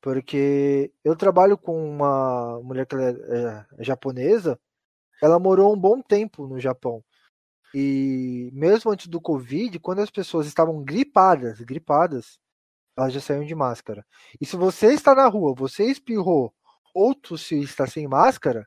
[0.00, 4.58] Porque eu trabalho com uma mulher que ela é, é japonesa,
[5.22, 7.02] ela morou um bom tempo no Japão.
[7.74, 12.38] E mesmo antes do Covid, quando as pessoas estavam gripadas, gripadas,
[12.96, 14.06] elas já saíam de máscara.
[14.40, 16.54] E se você está na rua, você espirrou,
[16.94, 18.66] ou se está sem máscara,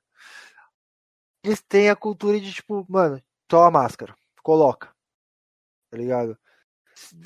[1.44, 4.94] eles têm a cultura de tipo, mano, toma a máscara, coloca.
[5.92, 6.38] Tá ligado?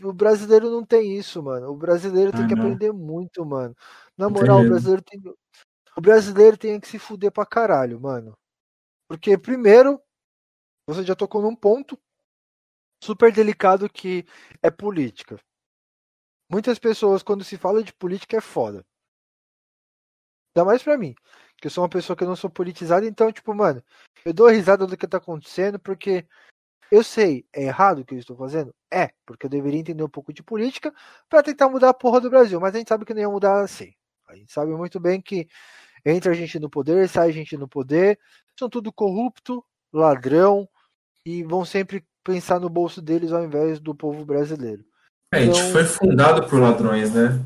[0.03, 1.69] O brasileiro não tem isso, mano.
[1.71, 2.63] O brasileiro tem Ah, que não.
[2.65, 3.75] aprender muito, mano.
[4.17, 5.19] Na moral, o brasileiro tem.
[5.97, 8.37] O brasileiro tem que se fuder pra caralho, mano.
[9.09, 10.01] Porque, primeiro,
[10.87, 11.99] você já tocou num ponto
[13.03, 14.25] super delicado que
[14.61, 15.37] é política.
[16.51, 18.85] Muitas pessoas, quando se fala de política, é foda.
[20.53, 21.15] Ainda mais pra mim.
[21.57, 23.81] Que eu sou uma pessoa que eu não sou politizada, então, tipo, mano,
[24.25, 26.27] eu dou risada do que tá acontecendo, porque
[26.91, 28.75] eu sei, é errado o que eu estou fazendo?
[28.91, 30.93] É, porque eu deveria entender um pouco de política
[31.29, 33.61] pra tentar mudar a porra do Brasil, mas a gente sabe que não ia mudar
[33.61, 33.93] assim.
[34.27, 35.47] A gente sabe muito bem que
[36.05, 38.19] entra a gente no poder, sai a gente no poder,
[38.59, 40.67] são tudo corrupto, ladrão,
[41.25, 44.83] e vão sempre pensar no bolso deles ao invés do povo brasileiro.
[45.33, 47.39] É, a gente foi fundado por ladrões, né?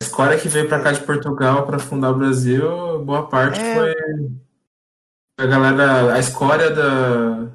[0.00, 3.74] A escória que veio pra cá de Portugal pra fundar o Brasil, boa parte É.
[3.74, 3.94] foi
[5.38, 7.50] a galera, a escória da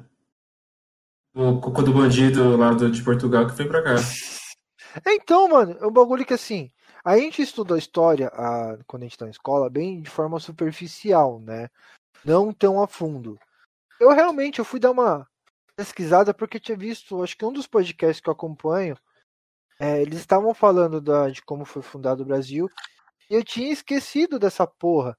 [1.34, 3.96] do cocô do bandido lá do, de Portugal que veio pra cá.
[5.04, 6.70] É, então, mano, é um bagulho que assim,
[7.04, 10.38] a gente estuda a história a, quando a gente tá na escola bem de forma
[10.38, 11.68] superficial, né?
[12.24, 13.38] Não tão a fundo.
[13.98, 15.26] Eu realmente eu fui dar uma
[15.74, 18.96] pesquisada porque tinha visto, acho que um dos podcasts que eu acompanho,
[19.82, 22.70] é, eles estavam falando da, de como foi fundado o Brasil
[23.28, 25.18] e eu tinha esquecido dessa porra.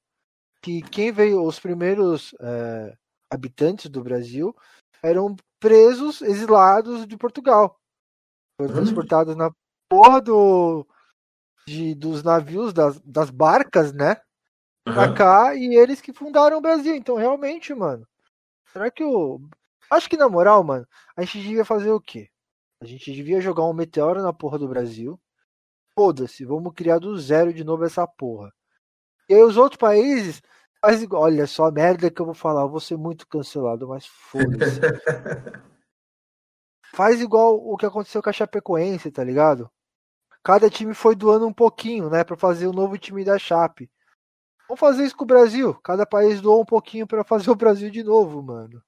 [0.61, 2.95] Que quem veio, os primeiros é,
[3.29, 4.55] habitantes do Brasil
[5.03, 7.77] eram presos, exilados de Portugal.
[8.55, 8.75] Foram Hum.
[8.75, 9.51] transportados na
[9.89, 10.87] porra do,
[11.67, 14.15] de, dos navios, das, das barcas, né?
[14.85, 15.13] Pra uhum.
[15.13, 16.95] cá e eles que fundaram o Brasil.
[16.95, 18.07] Então, realmente, mano.
[18.71, 19.41] Será que o.
[19.89, 22.29] Acho que na moral, mano, a gente devia fazer o quê?
[22.83, 25.17] A gente devia jogar um meteoro na porra do Brasil.
[25.97, 28.53] Foda-se, vamos criar do zero de novo essa porra.
[29.29, 30.41] E aí os outros países
[30.81, 31.23] faz igual.
[31.23, 34.81] Olha só a merda que eu vou falar, eu vou ser muito cancelado, mas foda-se.
[36.93, 39.71] faz igual o que aconteceu com a Chapecoense, tá ligado?
[40.43, 43.89] Cada time foi doando um pouquinho, né, para fazer o novo time da Chape.
[44.67, 45.73] Vamos fazer isso com o Brasil.
[45.75, 48.83] Cada país doou um pouquinho para fazer o Brasil de novo, mano.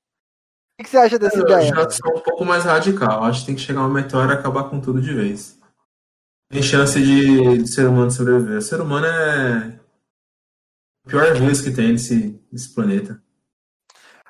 [0.80, 1.70] O que você acha dessa eu ideia?
[1.70, 3.24] Eu já sou um pouco mais radical.
[3.24, 5.60] Acho que tem que chegar um meteoro e acabar com tudo de vez.
[6.50, 8.58] Tem chance de, de ser humano sobreviver.
[8.58, 9.80] O ser humano é
[11.06, 13.22] o pior vírus que tem nesse, nesse planeta.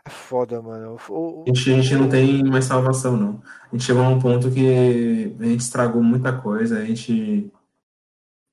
[0.06, 0.98] É foda, mano.
[1.10, 3.42] O, a, gente, a gente não tem mais salvação, não.
[3.64, 7.52] A gente chegou a um ponto que a gente estragou muita coisa, a gente.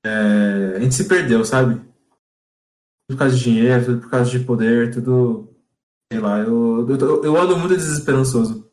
[0.05, 1.75] É, a gente se perdeu, sabe?
[1.75, 1.85] Tudo
[3.09, 5.52] por causa de dinheiro, tudo por causa de poder, tudo.
[6.13, 8.69] Sei lá, eu, eu, eu ando muito desesperançoso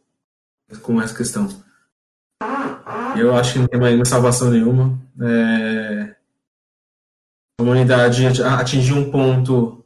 [0.83, 1.49] com essa questão.
[3.19, 5.01] Eu acho que não tem mais salvação nenhuma.
[5.23, 6.17] É,
[7.59, 9.83] a humanidade atingiu um ponto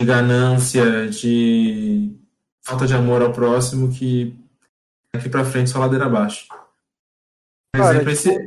[0.00, 2.18] de ganância, de
[2.60, 4.36] falta de amor ao próximo que
[5.14, 6.48] daqui para frente só ladeira abaixo.
[7.72, 8.44] Por cara, exemplo, esse,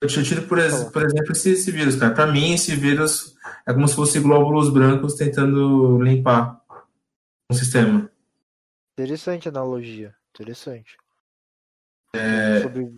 [0.00, 0.58] eu te tiro por,
[0.92, 2.12] por exemplo esse, esse vírus, cara.
[2.12, 6.59] Para mim, esse vírus é como se fosse glóbulos brancos tentando limpar
[7.54, 8.10] sistema.
[8.92, 10.14] Interessante analogia.
[10.34, 10.96] Interessante.
[12.14, 12.62] É...
[12.62, 12.94] Sobre,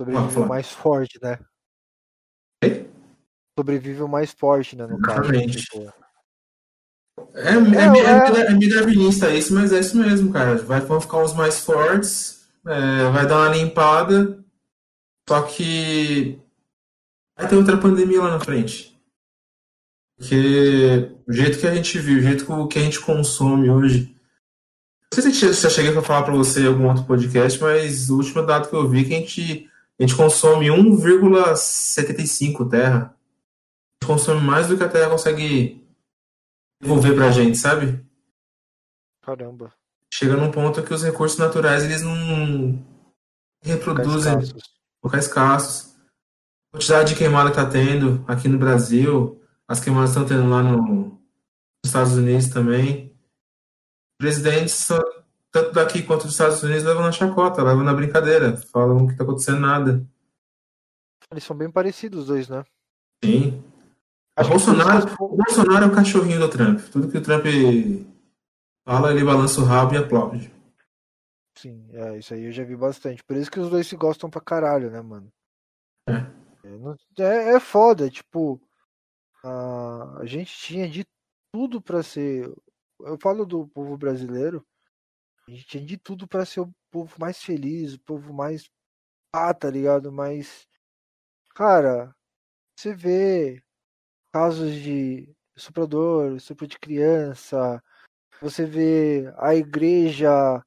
[0.00, 1.38] sobrevive o mais forte, né?
[2.62, 2.90] Ei?
[3.58, 4.86] Sobrevive o mais forte, né?
[4.86, 5.54] No Exatamente.
[5.54, 5.58] caso.
[5.58, 6.02] Tipo...
[7.34, 10.56] É, é, é, é, é isso, mas é isso mesmo, cara.
[10.56, 14.42] Vai, vão ficar os mais fortes, é, vai dar uma limpada,
[15.28, 16.40] só que
[17.36, 18.91] vai ter outra pandemia lá na frente.
[20.22, 24.14] Porque o jeito que a gente vive, o jeito que a gente consome hoje.
[25.12, 28.18] Não sei se já cheguei para falar para você em algum outro podcast, mas o
[28.18, 32.98] último dado que eu vi é que a gente, a gente consome 1,75 terra.
[32.98, 33.14] A
[33.94, 35.84] gente consome mais do que a terra consegue
[36.80, 38.00] devolver pra gente, sabe?
[39.22, 39.72] Caramba.
[40.08, 42.80] Chega num ponto que os recursos naturais eles não
[43.60, 44.38] reproduzem,
[45.02, 45.96] ficar escassos.
[46.68, 50.62] A quantidade de queimada que tá tendo aqui no Brasil, as queimadas estão tendo lá
[50.62, 51.20] no, nos
[51.84, 53.14] Estados Unidos também.
[54.18, 54.88] Presidentes,
[55.50, 59.24] tanto daqui quanto dos Estados Unidos, levam na chacota, levam na brincadeira, falam que tá
[59.24, 60.06] acontecendo nada.
[61.30, 62.64] Eles são bem parecidos os dois, né?
[63.24, 63.62] Sim.
[64.38, 66.80] O Bolsonaro, o Bolsonaro é o cachorrinho do Trump.
[66.90, 67.44] Tudo que o Trump
[68.84, 70.52] fala, ele balança o rabo e aplaude.
[71.56, 73.22] Sim, é, isso aí eu já vi bastante.
[73.22, 75.30] Por isso que os dois se gostam pra caralho, né, mano?
[76.08, 76.26] É.
[76.64, 78.60] É, é, é foda, tipo,
[79.42, 81.04] a, a gente tinha de
[81.52, 82.52] tudo pra ser.
[83.00, 84.66] Eu falo do povo brasileiro,
[85.46, 88.70] a gente tinha de tudo pra ser o povo mais feliz, o povo mais.
[89.34, 90.12] Ah, tá ligado?
[90.12, 90.66] Mas.
[91.54, 92.14] Cara,
[92.76, 93.62] você vê
[94.32, 97.82] casos de estuprador, estupro de criança,
[98.40, 100.64] você vê a igreja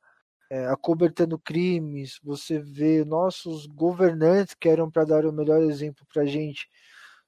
[0.49, 6.25] é, acobertando crimes, você vê nossos governantes que eram para dar o melhor exemplo pra
[6.25, 6.69] gente,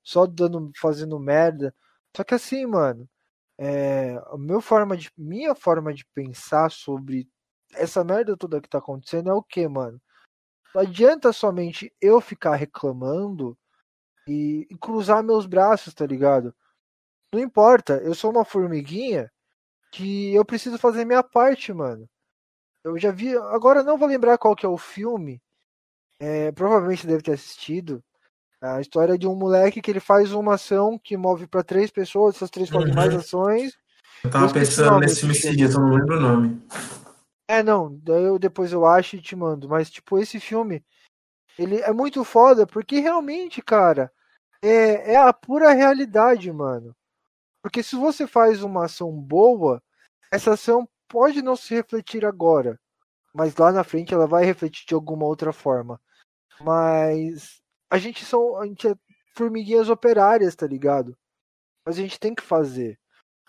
[0.07, 1.75] só dando, fazendo merda.
[2.15, 3.09] Só que assim, mano,
[3.57, 7.29] é, a meu forma de, minha forma de pensar sobre
[7.73, 10.01] essa merda toda que tá acontecendo é o que, mano?
[10.73, 13.57] Não adianta somente eu ficar reclamando
[14.25, 16.55] e, e cruzar meus braços, tá ligado?
[17.33, 19.29] Não importa, eu sou uma formiguinha
[19.91, 22.09] que eu preciso fazer minha parte, mano.
[22.81, 25.41] Eu já vi, agora não vou lembrar qual que é o filme.
[26.17, 28.01] É, provavelmente deve ter assistido.
[28.61, 32.35] A história de um moleque que ele faz uma ação que move para três pessoas,
[32.35, 32.95] essas três fazem uhum.
[32.95, 33.77] mais ações.
[34.23, 36.61] Eu tava pensando nesse filme só não lembro o nome.
[37.47, 39.69] É, não, daí eu, depois eu acho e te mando.
[39.69, 40.83] Mas, tipo, esse filme,
[41.57, 44.11] ele é muito foda, porque realmente, cara,
[44.61, 46.95] é, é a pura realidade, mano.
[47.61, 49.81] Porque se você faz uma ação boa,
[50.31, 52.79] essa ação pode não se refletir agora,
[53.33, 55.99] mas lá na frente ela vai refletir de alguma outra forma.
[56.59, 58.95] Mas a gente são a gente é
[59.36, 61.17] formiguinhas operárias, tá ligado?
[61.86, 63.00] Mas a gente tem que fazer.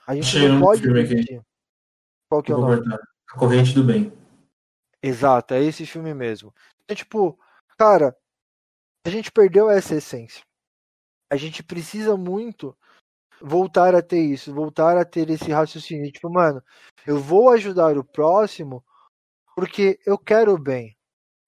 [0.07, 1.42] A gente Achei não pode permitir.
[2.31, 2.94] Qual que é o nome?
[3.31, 4.12] A Corrente do Bem.
[5.03, 6.53] Exato, é esse filme mesmo.
[6.83, 7.38] Então, tipo,
[7.79, 8.16] cara,
[9.07, 10.42] a gente perdeu essa essência
[11.31, 12.77] a gente precisa muito
[13.40, 16.11] voltar a ter isso, voltar a ter esse raciocínio.
[16.11, 16.62] Tipo, mano,
[17.07, 18.85] eu vou ajudar o próximo
[19.55, 20.96] porque eu quero bem.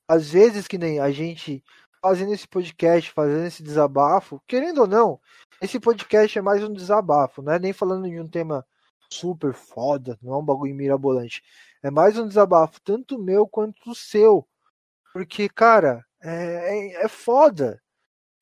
[0.09, 1.65] Às vezes que nem a gente
[2.03, 5.21] fazendo esse podcast, fazendo esse desabafo, querendo ou não,
[5.61, 8.67] esse podcast é mais um desabafo, não é nem falando de um tema
[9.13, 11.43] super foda, não é um bagulho mirabolante.
[11.83, 14.47] É mais um desabafo, tanto meu quanto o seu.
[15.13, 17.83] Porque, cara, é, é, é foda.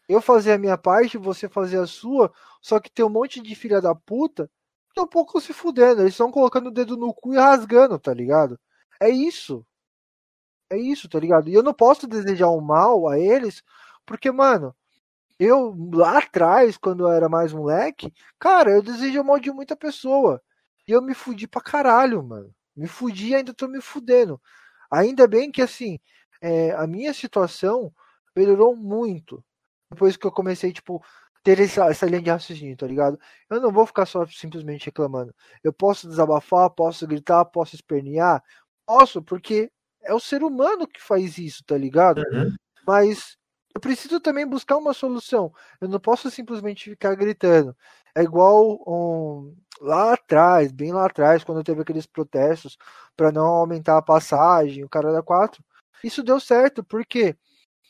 [0.09, 3.55] Eu fazer a minha parte, você fazer a sua, só que tem um monte de
[3.55, 4.51] filha da puta
[4.95, 6.03] que um pouco se fudendo.
[6.03, 8.59] Eles estão colocando o dedo no cu e rasgando, tá ligado?
[9.01, 9.67] É isso.
[10.71, 11.49] É isso, tá ligado?
[11.49, 13.63] E eu não posso desejar um mal a eles,
[14.05, 14.75] porque, mano,
[15.39, 20.43] eu lá atrás, quando eu era mais moleque, cara, eu desejo mal de muita pessoa.
[20.89, 22.55] E eu me fudi pra caralho, mano.
[22.77, 24.41] Me fudi e ainda tô me fudendo.
[24.91, 25.99] Ainda bem que, assim,
[26.41, 27.93] é, a minha situação
[28.37, 29.45] melhorou muito.
[29.93, 31.03] Depois que eu comecei, tipo,
[31.43, 33.19] ter essa, essa linha de raciocínio, tá ligado?
[33.51, 35.35] Eu não vou ficar só simplesmente reclamando.
[35.63, 38.43] Eu posso desabafar, posso gritar, posso espernear.
[38.87, 39.71] Posso, porque
[40.03, 42.19] é o ser humano que faz isso, tá ligado?
[42.33, 42.55] Uhum.
[42.87, 43.37] Mas
[43.75, 45.53] eu preciso também buscar uma solução.
[45.81, 47.77] Eu não posso simplesmente ficar gritando.
[48.15, 52.77] É igual um, lá atrás, bem lá atrás, quando teve aqueles protestos
[53.17, 55.63] para não aumentar a passagem, o cara da 4.
[56.03, 57.37] Isso deu certo, porque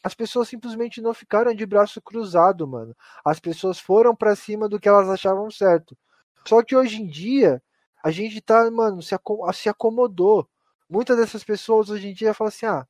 [0.02, 2.94] as pessoas simplesmente não ficaram de braço cruzado, mano.
[3.24, 5.96] As pessoas foram para cima do que elas achavam certo.
[6.46, 7.62] Só que hoje em dia,
[8.02, 9.14] a gente tá, mano, se,
[9.54, 10.48] se acomodou.
[10.88, 12.86] Muitas dessas pessoas hoje em dia falam assim: ah,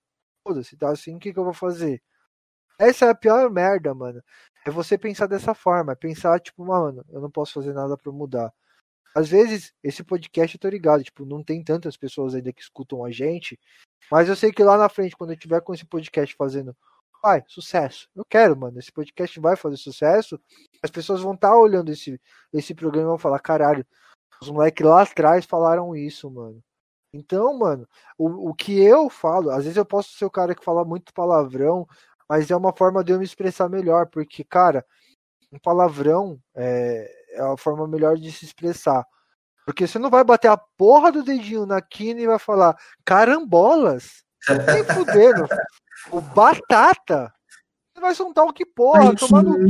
[0.46, 2.02] foda-se, tá assim, o que, que eu vou fazer?
[2.78, 4.22] Essa é a pior merda, mano.
[4.64, 5.96] É você pensar dessa forma.
[5.96, 8.52] Pensar, tipo, mano, eu não posso fazer nada para mudar.
[9.14, 13.04] Às vezes, esse podcast eu tô ligado, tipo, não tem tantas pessoas ainda que escutam
[13.04, 13.58] a gente,
[14.10, 16.76] mas eu sei que lá na frente, quando eu tiver com esse podcast fazendo,
[17.22, 18.08] vai, sucesso.
[18.14, 20.40] Eu quero, mano, esse podcast vai fazer sucesso,
[20.82, 22.20] as pessoas vão estar tá olhando esse,
[22.52, 23.84] esse programa e vão falar, caralho,
[24.40, 26.62] os moleques lá atrás falaram isso, mano.
[27.12, 30.64] Então, mano, o, o que eu falo, às vezes eu posso ser o cara que
[30.64, 31.86] fala muito palavrão,
[32.28, 34.84] mas é uma forma de eu me expressar melhor, porque, cara,
[35.50, 39.06] um palavrão é, é a forma melhor de se expressar.
[39.64, 44.24] Porque você não vai bater a porra do dedinho na quina e vai falar carambolas.
[44.48, 45.46] Nem fudendo.
[46.10, 47.32] o batata.
[47.92, 49.66] Você vai soltar o que porra, tomar no cu.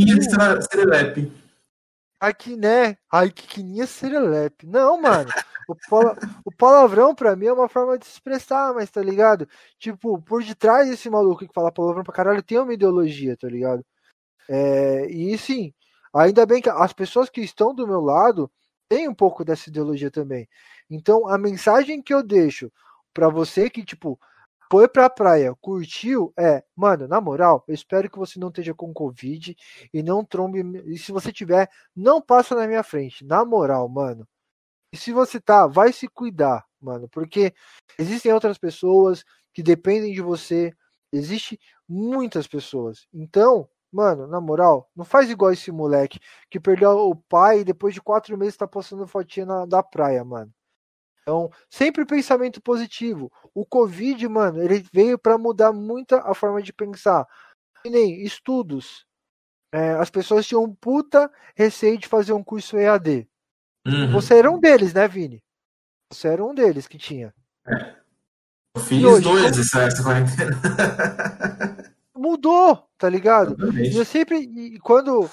[2.20, 2.96] Aqui, né?
[3.12, 4.66] Ai, que quininha serelepe.
[4.66, 5.30] Não, mano.
[5.68, 6.16] O, pala...
[6.44, 9.48] o palavrão pra mim é uma forma de se expressar, mas tá ligado?
[9.78, 13.84] Tipo, por detrás desse maluco que fala palavrão pra caralho tem uma ideologia, tá ligado?
[14.48, 15.06] É...
[15.10, 15.72] E sim,
[16.12, 18.50] Ainda bem que as pessoas que estão do meu lado
[18.88, 20.48] têm um pouco dessa ideologia também.
[20.90, 22.72] Então, a mensagem que eu deixo
[23.12, 24.18] para você que, tipo,
[24.70, 28.92] foi pra praia, curtiu, é, mano, na moral, eu espero que você não esteja com
[28.92, 29.56] Covid
[29.92, 30.60] e não trombe.
[30.86, 33.24] E se você tiver, não passa na minha frente.
[33.24, 34.26] Na moral, mano.
[34.92, 37.54] E se você tá, vai se cuidar, mano, porque
[37.98, 40.74] existem outras pessoas que dependem de você.
[41.12, 43.06] Existem muitas pessoas.
[43.12, 47.94] Então, Mano, na moral, não faz igual esse moleque que perdeu o pai e depois
[47.94, 50.52] de quatro meses tá postando fotinha na, da praia, mano.
[51.28, 53.30] Então, sempre pensamento positivo.
[53.54, 57.26] O Covid, mano, ele veio para mudar muita a forma de pensar.
[57.84, 59.04] E nem estudos.
[59.70, 63.28] É, as pessoas tinham um puta receio de fazer um curso EAD.
[63.86, 64.10] Uhum.
[64.12, 65.44] Você era um deles, né, Vini?
[66.10, 67.34] Você era um deles que tinha.
[67.66, 67.94] É.
[68.74, 69.82] Eu fiz hoje, dois como...
[69.82, 70.56] essa quarentena.
[72.16, 73.54] mudou, tá ligado?
[73.78, 75.28] E eu sempre, e quando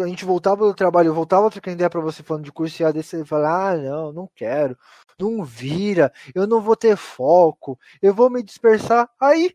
[0.00, 2.82] a gente voltava do trabalho, eu voltava a trocar ideia pra você falando de curso
[2.82, 4.76] EAD, você fala, ah, não, não quero,
[5.18, 9.08] não vira, eu não vou ter foco, eu vou me dispersar.
[9.20, 9.54] Aí,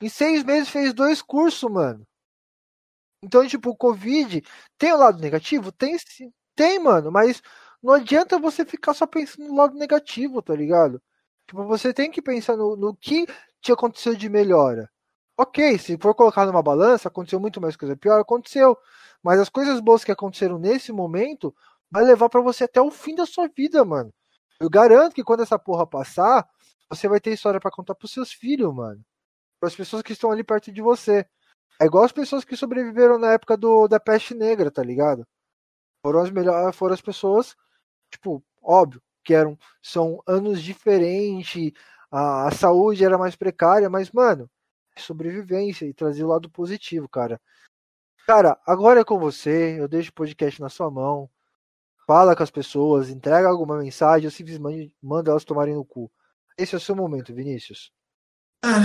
[0.00, 2.06] em seis meses fez dois cursos, mano.
[3.22, 4.42] Então, tipo, o Covid
[4.78, 5.72] tem o lado negativo?
[5.72, 6.32] Tem sim.
[6.54, 7.42] Tem, mano, mas
[7.82, 11.02] não adianta você ficar só pensando no lado negativo, tá ligado?
[11.46, 13.26] Tipo, você tem que pensar no, no que
[13.60, 14.90] te aconteceu de melhora.
[15.36, 18.78] Ok, se for colocar numa balança, aconteceu muito mais coisa pior, aconteceu.
[19.22, 21.54] Mas as coisas boas que aconteceram nesse momento
[21.90, 24.12] vai levar para você até o fim da sua vida, mano.
[24.60, 26.48] Eu garanto que quando essa porra passar,
[26.88, 29.04] você vai ter história para contar pros seus filhos, mano.
[29.60, 31.26] Para as pessoas que estão ali perto de você.
[31.80, 35.26] É igual as pessoas que sobreviveram na época do, da peste negra, tá ligado?
[36.04, 37.56] Foram as melhores, foram as pessoas,
[38.10, 41.72] tipo, óbvio, que eram são anos diferentes,
[42.10, 44.50] a, a saúde era mais precária, mas mano,
[45.02, 47.40] sobrevivência e trazer o lado positivo, cara.
[48.26, 51.28] Cara, agora é com você, eu deixo o podcast na sua mão.
[52.06, 56.10] Fala com as pessoas, entrega alguma mensagem ou simplesmente manda elas tomarem no cu.
[56.56, 57.92] Esse é o seu momento, Vinícius.
[58.64, 58.82] Ah,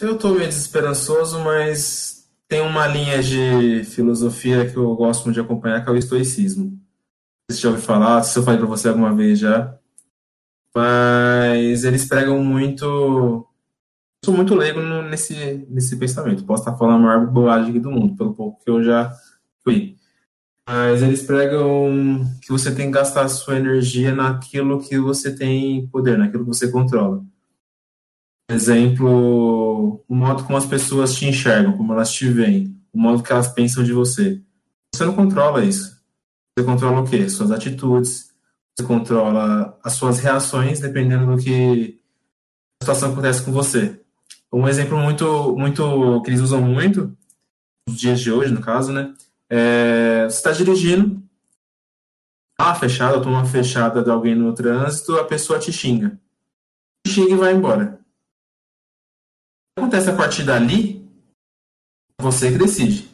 [0.00, 5.40] eu tô meio desesperançoso, mas tem uma linha de filosofia que eu gosto muito de
[5.40, 6.78] acompanhar, que é o estoicismo.
[7.50, 9.78] Você já ouviu falar, se eu falei pra você alguma vez já.
[10.74, 13.47] Mas eles pregam muito
[14.28, 16.44] sou muito leigo nesse, nesse pensamento.
[16.44, 19.10] Posso estar falando a maior bobagem aqui do mundo, pelo pouco que eu já
[19.64, 19.96] fui.
[20.68, 25.86] Mas eles pregam que você tem que gastar a sua energia naquilo que você tem
[25.86, 27.24] poder, naquilo que você controla.
[28.50, 33.32] Exemplo, o modo como as pessoas te enxergam, como elas te veem, o modo que
[33.32, 34.42] elas pensam de você.
[34.94, 35.98] Você não controla isso.
[36.52, 37.30] Você controla o quê?
[37.30, 38.30] Suas atitudes.
[38.76, 41.98] Você controla as suas reações, dependendo do que
[42.82, 43.98] a situação acontece com você.
[44.52, 47.16] Um exemplo muito, muito que eles usam muito,
[47.88, 49.14] nos dias de hoje, no caso, né?
[49.50, 51.22] É, você está dirigindo,
[52.56, 56.18] tá fechada, toma uma fechada de alguém no trânsito, a pessoa te xinga.
[57.06, 58.00] Te xinga e vai embora.
[59.78, 61.08] Acontece a partir dali,
[62.20, 63.08] você que decide.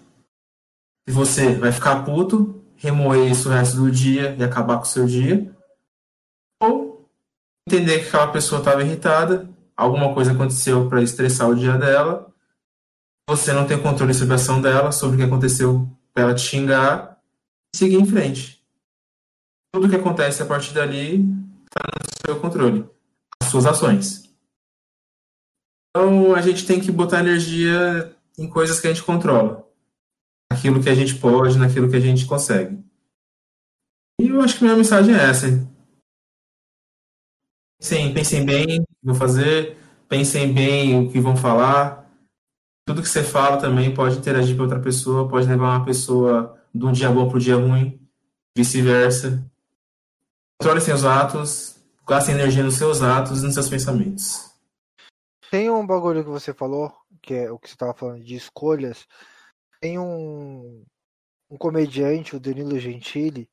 [1.06, 4.86] Se você vai ficar puto, remoer isso o resto do dia e acabar com o
[4.86, 5.54] seu dia,
[6.60, 7.08] ou
[7.68, 12.32] entender que aquela pessoa estava irritada, alguma coisa aconteceu para estressar o dia dela,
[13.28, 16.42] você não tem controle sobre a ação dela, sobre o que aconteceu para ela te
[16.42, 17.18] xingar,
[17.74, 18.62] seguir em frente.
[19.72, 21.16] Tudo que acontece a partir dali
[21.64, 22.88] está no seu controle,
[23.42, 24.24] as suas ações.
[25.90, 29.66] Então a gente tem que botar energia em coisas que a gente controla,
[30.52, 32.78] naquilo que a gente pode, naquilo que a gente consegue.
[34.20, 35.46] E eu acho que minha mensagem é essa.
[37.80, 39.76] Sim, pensem bem o que vão fazer,
[40.08, 42.10] pensem bem o que vão falar.
[42.86, 46.84] Tudo que você fala também pode interagir com outra pessoa, pode levar uma pessoa de
[46.84, 48.00] um dia bom para o dia ruim,
[48.56, 49.44] vice-versa.
[50.60, 54.50] Controle seus atos, gaste energia nos seus atos e nos seus pensamentos.
[55.50, 59.06] Tem um bagulho que você falou, que é o que você estava falando de escolhas.
[59.80, 60.84] Tem um,
[61.50, 63.48] um comediante, o Danilo Gentili,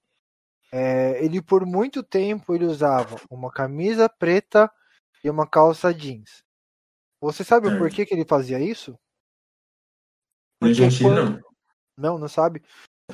[0.72, 4.72] é, ele por muito tempo ele usava uma camisa preta
[5.24, 6.44] e uma calça jeans.
[7.20, 7.72] Você sabe é.
[7.72, 8.98] o porquê que ele fazia isso?
[10.60, 11.32] Porque quando...
[11.32, 11.52] não.
[11.98, 12.64] Não, não sabe?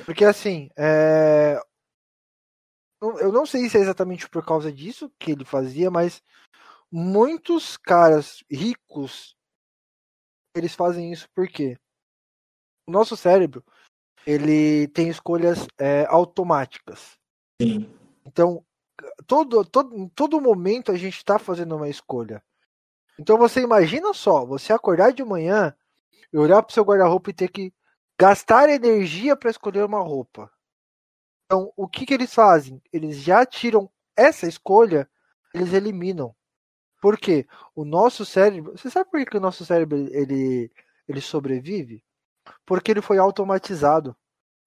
[0.04, 1.60] Porque assim, é...
[3.02, 6.22] eu não sei se é exatamente por causa disso que ele fazia, mas
[6.90, 9.36] muitos caras ricos
[10.54, 11.76] eles fazem isso porque
[12.86, 13.62] o nosso cérebro
[14.26, 17.17] ele tem escolhas é, automáticas.
[18.24, 18.64] Então,
[19.26, 22.42] todo, todo, todo momento a gente está fazendo uma escolha.
[23.18, 25.74] Então você imagina só, você acordar de manhã
[26.32, 27.72] e olhar para o seu guarda-roupa e ter que
[28.18, 30.50] gastar energia para escolher uma roupa.
[31.44, 32.80] Então, o que, que eles fazem?
[32.92, 35.08] Eles já tiram essa escolha,
[35.54, 36.34] eles eliminam.
[37.00, 37.46] Por quê?
[37.74, 38.76] O nosso cérebro.
[38.76, 40.70] Você sabe por que, que o nosso cérebro ele,
[41.08, 42.04] ele sobrevive?
[42.66, 44.16] Porque ele foi automatizado.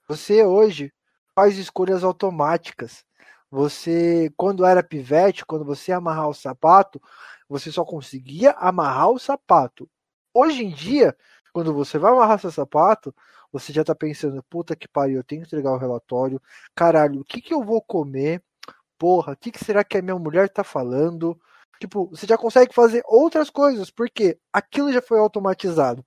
[0.08, 0.92] Você hoje
[1.36, 3.06] faz escolhas automáticas.
[3.50, 7.02] Você, quando era pivete, quando você amarrar o sapato,
[7.50, 9.90] você só conseguia amarrar o sapato.
[10.34, 11.16] Hoje em dia,
[11.52, 13.14] quando você vai amarrar seu sapato,
[13.52, 16.42] você já tá pensando, puta que pariu, eu tenho que entregar o relatório.
[16.74, 18.42] Caralho, o que que eu vou comer?
[18.98, 21.38] Porra, o que, que será que a minha mulher tá falando?
[21.80, 26.06] Tipo, você já consegue fazer outras coisas, porque aquilo já foi automatizado.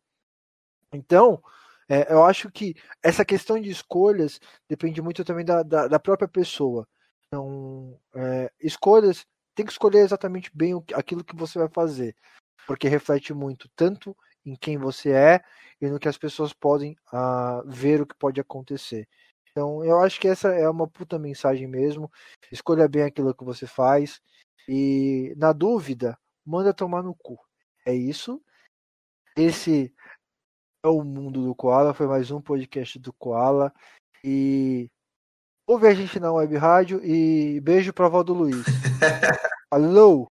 [0.93, 1.43] Então,
[1.89, 6.29] é, eu acho que essa questão de escolhas depende muito também da, da, da própria
[6.29, 6.87] pessoa.
[7.27, 12.17] Então, é, escolhas, tem que escolher exatamente bem o, aquilo que você vai fazer,
[12.67, 15.45] porque reflete muito tanto em quem você é
[15.81, 19.09] e no que as pessoas podem uh, ver o que pode acontecer.
[19.51, 22.11] Então, eu acho que essa é uma puta mensagem mesmo.
[22.51, 24.21] Escolha bem aquilo que você faz
[24.69, 27.39] e, na dúvida, manda tomar no cu.
[27.87, 28.43] É isso.
[29.37, 29.94] Esse
[30.85, 31.95] é o mundo do Koala.
[31.95, 33.73] Foi mais um podcast do Koala.
[34.23, 34.91] E
[35.67, 38.65] ouve a gente na web rádio e beijo pra avó do Luiz.
[39.71, 40.23] Alô!